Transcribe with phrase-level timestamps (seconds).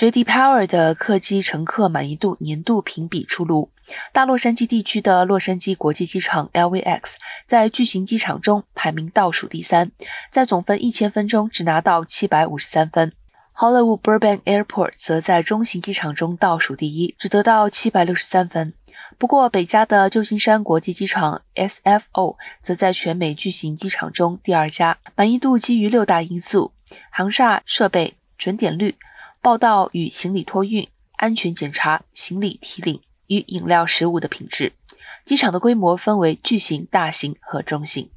[0.00, 0.24] J.D.
[0.24, 3.70] Power 的客机乘客满意度年度评比出炉，
[4.14, 7.16] 大洛杉矶地区的洛杉矶国际机场 （LVX）
[7.46, 9.92] 在巨型机场中排名倒数第三，
[10.30, 13.12] 在总分一千分中只拿到七百五十三分。
[13.54, 18.72] Hollywood Burbank Airport 则在中型机场中倒数第一，只得到七百六十三分。
[19.18, 26.72] 不过，北加的旧金山国际机场 （SFO） 则在全美巨型机场中第二佳，满意度基于六大因素：
[27.10, 28.96] 航厦设备、准点率。
[29.42, 34.74] 报道与行李托运、安全检查、行李提领与饮料食物的品质。
[35.24, 38.10] 机场的规模分为巨型、大型和中型。